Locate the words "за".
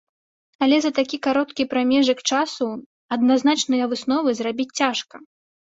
0.85-0.91